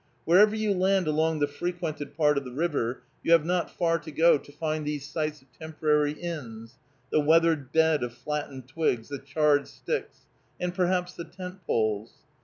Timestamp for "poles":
11.67-12.13